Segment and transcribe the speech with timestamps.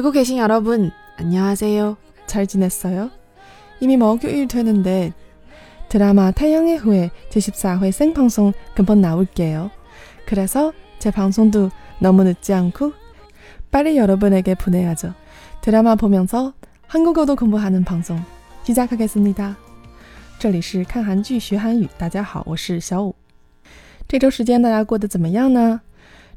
[0.00, 1.96] 듣고 계신 여러분, 안녕하세요.
[2.26, 3.10] 잘 지냈어요?
[3.80, 5.12] 이미 목요일 되는데
[5.88, 9.70] 드라마 태양의 후예 제14회 생방송 금방 나올게요.
[10.26, 11.70] 그래서 제 방송도
[12.00, 12.92] 너무 늦지 않고
[13.70, 15.14] 빨리 여러분에게 보내야죠.
[15.60, 16.52] 드라마 보면서
[16.86, 18.20] 한국어도 공부하는 방송
[18.64, 19.56] 시작하겠습니다.
[20.38, 23.14] 这里是看韩剧学韩语，大家好，我是小五。
[24.06, 25.80] 这周时间大家过得怎么样呢？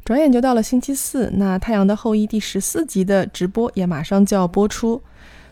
[0.04, 5.02] 转眼就到了星期四，那《太阳的后裔》第十四集的直播也马上就要播出。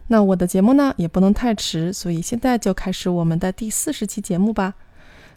[0.09, 4.74] 那我的节目呢，也不能太迟，所以现在就开始我们的第四十期节目吧。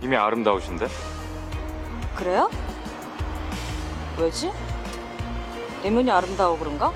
[0.00, 0.88] 이미 아름다우신데?
[2.16, 2.48] 그래요?
[4.16, 4.50] 왜지?
[5.82, 6.94] 내면이 아름다워 그런가?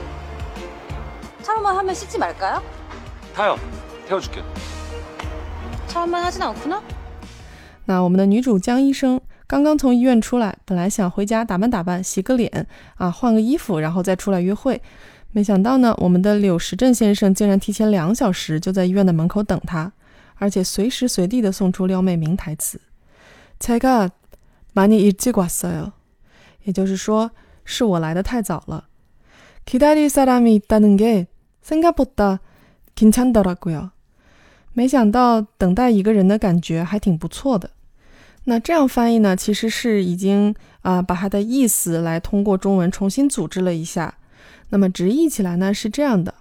[1.41, 2.61] 샤워만 하면 씻지 말까요?
[3.35, 3.57] 타요.
[4.07, 4.43] 태워줄게.
[5.87, 6.81] 샤워만 하진 않구나.
[7.85, 14.81] 那我们的女主江医生刚刚从医院出来，本来想回家打扮打扮、洗个脸啊，换个衣服，然后再出来约会。
[15.31, 19.91] 没想到呢，我们的柳时镇先生竟然提前两小时就在医院的门口等她，
[20.35, 22.79] 而且随时随地的送出撩妹名台词。
[26.63, 27.29] 也就是说，
[27.63, 28.85] 是我来的太早了。
[29.69, 31.27] 기다릴 사람이 있다는 게
[31.61, 32.39] 생각보다
[32.95, 33.91] 괜찮더라고요.
[34.73, 37.71] 没想到等待一个人的感觉还挺不错的。
[38.43, 44.15] 那这样翻译呢，其实是已经啊把它的意思来通过中文重新组织了一下。
[44.69, 46.35] 那么直译起来呢是这样的：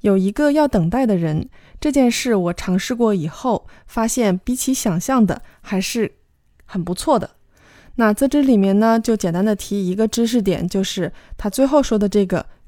[0.00, 1.48] 有一个要等待的人，
[1.80, 6.12] 这件事我尝试过以后，发现比起想象的还是
[6.64, 7.30] 很不错的。
[7.96, 11.12] 那在这里面呢，就简单的提一个知识点，就是“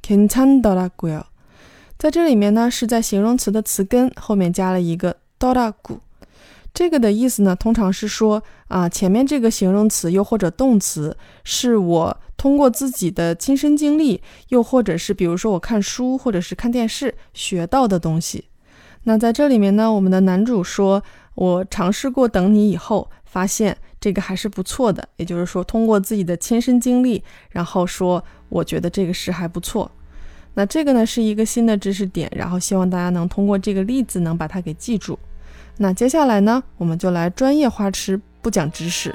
[0.04, 1.24] 괜찮더라고요”。
[1.98, 5.98] 在这里面呢，是在形容词的词根后面加了一个“더라 고”。
[6.72, 18.46] 这个的意思呢，通常是说啊，前面这个形容词又或者动词，是我通过自己的亲身经历，又或者是比如说我看书或者是看电视学到的东西。
[19.04, 29.90] 那在这里面呢，我们的男主说：“我尝试过等你以后，发现。”这个还是不错的，也就是说，通过自己的亲身经历，然后说， 我觉得这个事还不错。
[30.54, 35.18] 那这个呢是一个新的知识点，然后希望大家能通过这个例子能把它给记住。
[35.76, 39.14] 那接下来呢，我们就来专业花痴，不讲知识。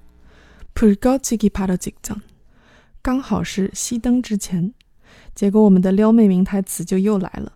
[0.73, 2.21] 불꺼지기바로직전
[3.01, 4.73] 刚好是熄灯之前。
[5.35, 7.53] 结果我们的撩妹名台词就又来了。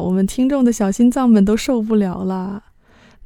[0.09, 2.63] 们听众的小心脏们都受不了了。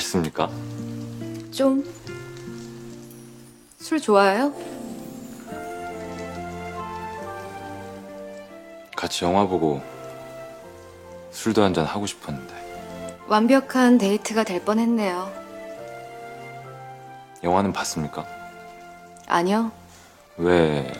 [0.00, 0.50] 맛있습니까?
[1.50, 1.84] 좀.
[3.78, 4.52] 술 좋아해요?
[8.96, 9.80] 같이 영화 보고
[11.30, 15.32] 술도 한잔 하고 싶었는데 완벽한 데이트가 될 뻔했네요.
[17.42, 18.26] 영화는 봤습니까?
[19.26, 19.70] 아니요.
[20.36, 20.92] 왜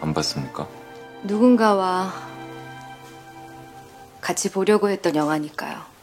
[0.00, 0.68] 안 봤습니까?
[1.22, 2.12] 누군가와
[4.20, 5.93] 같이 보려고 했던 영화니까요.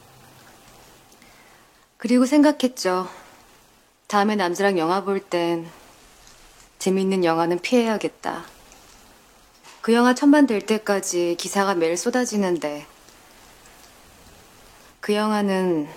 [2.02, 3.08] 그리고 생각했죠.
[4.08, 5.70] 다음에 남자랑 영화 볼 땐
[6.80, 8.44] 재밌는 영화는 피해야겠다.
[9.82, 12.88] 그 영화 천만 될 때까지 기사가 매일 쏟아지는데
[15.00, 15.88] 그 영화는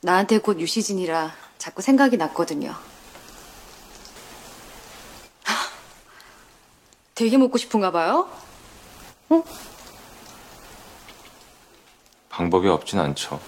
[0.00, 2.74] 나한테 곧 유시진이라 자꾸 생각이 났거든요.
[7.14, 8.26] 되게 먹고 싶은가 봐요?
[12.30, 13.38] 방법이 없진 않죠.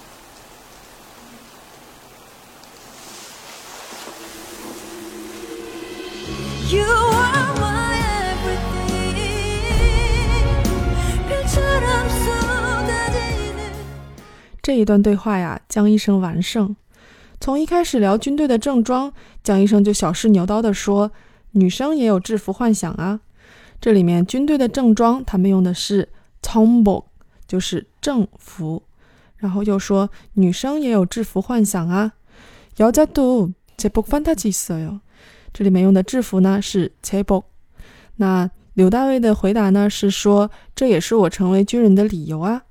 [14.62, 16.74] 这一段对话呀，江医生完胜。
[17.40, 19.12] 从一开始聊军队的正装，
[19.44, 21.12] 江医生就小试牛刀的说，
[21.52, 23.20] 女生也有制服幻想啊。
[23.82, 26.08] 这里面军队的正装，他们用的是
[26.42, 27.04] tombo，
[27.46, 28.84] 就是正服。
[29.36, 32.14] 然后又说女生也有制服幻想啊。
[32.78, 35.02] 여자도제복판타지있어요。
[35.54, 37.44] 这里面用的制服呢是제복。
[38.18, 42.64] 那柳大卫的回答呢是说，这也是我成为军人的理由啊。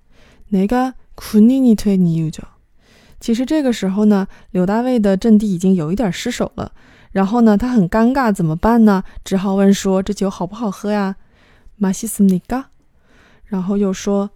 [0.51, 2.43] 내가군인이된이유죠。
[3.21, 6.73] 其实这个时候呢，柳大卫的阵地已经有一点失守了。
[7.13, 9.05] 然后呢，他很尴尬，怎么办呢？
[9.25, 11.17] 只好问说：“这酒好不好喝呀？”
[11.81, 12.65] 마시습니까？
[13.45, 14.31] 然后又说：“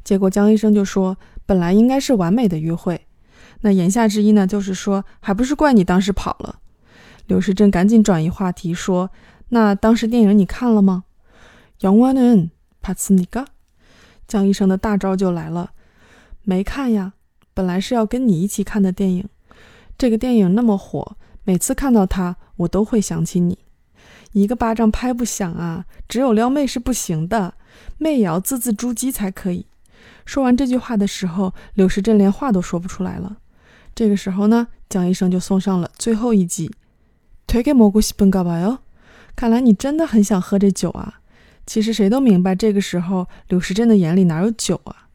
[0.04, 3.06] 结果江医生就说：“本来应该是完美的约会。”
[3.62, 6.60] 那言下之意呢，就是说，还不是怪你当时跑了。
[7.26, 11.04] 刘时珍赶紧转移话题说：“那当时电影你看了吗？”
[11.80, 13.46] 영화는봤습니까？
[14.26, 15.72] 江医生的大招就来了，
[16.42, 17.14] 没看呀，
[17.54, 19.28] 本来是要跟你一起看的电影。
[19.96, 23.58] 这个电影那么火，每次看到它，我都会想起你。
[24.32, 27.54] 一个巴掌拍不响啊，只有撩妹是不行的，
[27.96, 29.66] 妹也要字字珠玑才可以。
[30.25, 33.37] 说完这句话的时候柳时镇连话都说不出来了。
[33.95, 36.71] 这个时候呢江医生就送上了最后一击
[37.45, 38.79] 腿给蘑菇西本告白哟
[39.35, 41.19] 看来你真的很想喝这酒啊。
[41.65, 45.07] 其实谁都明白这个时候柳时镇的眼里哪有酒啊。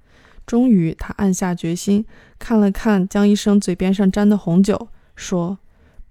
[0.46, 2.06] 终于他暗下决心
[2.38, 5.58] 看了看江医生嘴边上沾的红酒说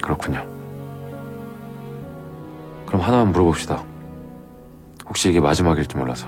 [0.00, 0.51] 그렇군요.
[3.03, 3.83] 하나만 물어봅시다.
[5.07, 6.27] 혹시 이게 마지막일지 몰라서.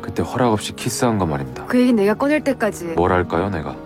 [0.00, 1.66] 그때 허락 없이 키스한 거 말입니다.
[1.66, 3.76] 그 얘기 내가 꺼낼 때까지 뭘 할까요, 내가?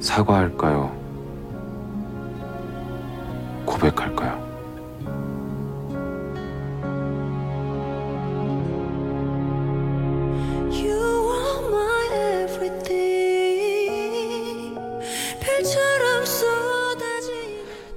[0.00, 0.90] 사과할까요?
[3.64, 4.39] 고백할까요?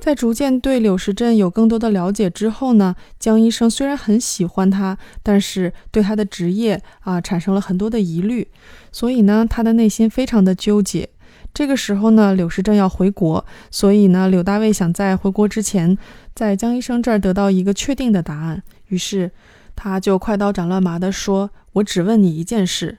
[0.02, 8.49] 在逐渐对柳时镇有更多的了解之后呢，江医生虽然很喜欢他，但是对他的职业啊产生了很多的疑虑，
[8.92, 11.11] 所以呢，他的内心非常的纠结。
[11.52, 15.99] 这个时候呢，柳时镇要回国，所以呢，柳大卫想在回国之前，
[16.35, 18.62] 在江医生这儿得到一个确定的答案。
[18.87, 19.33] 于是，
[19.75, 22.99] 他就快刀斩乱麻地说：“我只问你一件事，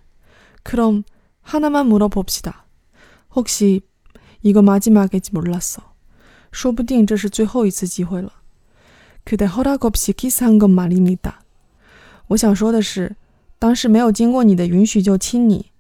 [0.64, 1.04] 그럼
[1.42, 2.66] 하나만 물어봅시다.
[3.34, 3.82] 혹시
[4.42, 5.82] 이거 마지막일지 몰랐어.
[6.54, 8.34] 说不定这是最后一次机会了。
[9.26, 11.34] 그대허락없이키스한건말입니다。
[12.28, 13.16] 我想说的是，
[13.58, 15.72] 当时没有经过你的允许就亲你。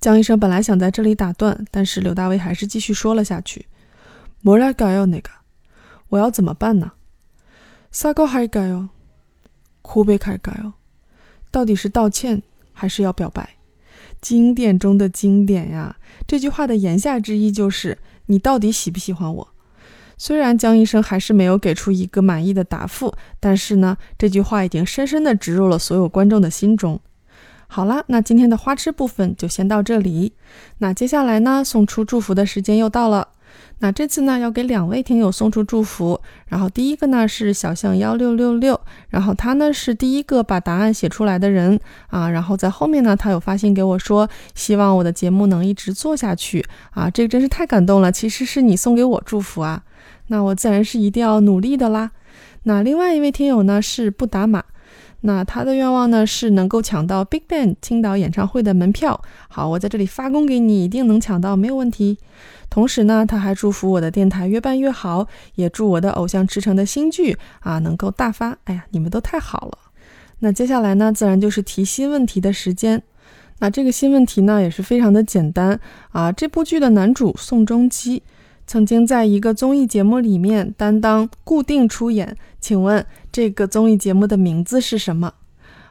[0.00, 3.66] 江医生本来想在这里打断，但是柳大为还是继续说了下去。
[4.42, 5.30] 뭐랄까요那个，
[6.08, 6.92] 我要怎么办呢？
[7.92, 8.88] 사과할까 요？
[9.82, 10.72] 고백할까 요？
[11.50, 12.42] 到底是道歉
[12.72, 13.56] 还是要表白？
[14.20, 15.96] 经典中的经典呀！
[16.26, 19.48] 这句话的言下之意就是你到底喜不喜欢我？
[20.17, 26.99] 虽然江医生还是没有给出一个满意的答复，但是呢，这句话已经深深地植入了所有观众的心中。
[27.67, 30.33] 好了，那今天的花痴部分就先到这里。
[30.77, 33.29] 那接下来呢，送出祝福的时间又到了。
[33.79, 36.19] 那这次呢，要给两位听友送出祝福。
[36.47, 42.29] 然后第一个呢是小象幺六六六，然后他呢是第一个把答案写出来的人啊。
[42.29, 47.09] 然后在后面呢，他有发信给我说，希望我的节目能一直做下去啊。
[47.09, 48.11] 这个真是太感动了。
[48.11, 49.83] 其实是你送给我祝福啊。
[50.27, 52.11] 那我自然是一定要努力的啦。
[52.63, 54.63] 那另外一位听友呢是不打码，
[55.27, 59.19] 那他的愿望呢是能够抢到 Big Bang 青岛演唱会的门票。
[59.49, 62.19] 好，我在这里发功给你，一定能抢到，没有问题。
[62.69, 68.55] 同时呢，他还祝福我的电台越办越好，也祝我的偶像池诚的新剧啊能够大发。
[68.65, 69.77] 哎呀，你们都太好了。
[70.39, 73.01] 那接下来呢，自然就是提新问题的时间。
[73.57, 75.79] 那这个新问题呢也是非常的简单
[76.11, 76.31] 啊。
[76.31, 78.21] 这部剧的男主宋仲基。
[78.67, 85.32] 曾经在一个综艺节目里面担当固定出演，请问这个综艺节目的名字是什么？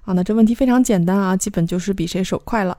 [0.02, 2.78] 啊，那这问题非常简单啊，基本就是比谁手快了。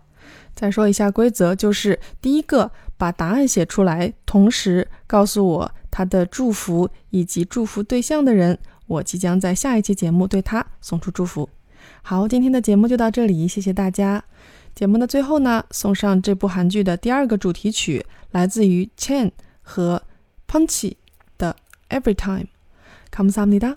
[0.55, 11.49] 再说一下规则，就是第一个把答案写出来，同时告诉我他的祝福以及祝福对象的人，我即将在下一期节目对他送出祝福。
[12.03, 14.23] 好，今天的节目就到这里，谢谢大家。
[14.75, 19.31] 节目的最后呢，送上这部韩剧的第二个主题曲，来自于 Chen。
[19.63, 20.03] 和
[20.49, 20.95] Punchy
[21.39, 21.55] 的
[21.91, 22.49] Every Time，
[23.13, 23.77] 감사합니 다，